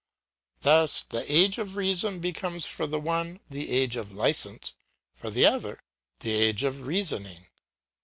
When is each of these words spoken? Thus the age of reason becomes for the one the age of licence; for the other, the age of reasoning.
Thus 0.61 1.03
the 1.03 1.31
age 1.31 1.59
of 1.59 1.75
reason 1.75 2.17
becomes 2.21 2.65
for 2.65 2.87
the 2.87 2.99
one 2.99 3.39
the 3.51 3.69
age 3.69 3.95
of 3.95 4.11
licence; 4.11 4.73
for 5.13 5.29
the 5.29 5.45
other, 5.45 5.79
the 6.21 6.31
age 6.31 6.63
of 6.63 6.87
reasoning. 6.87 7.45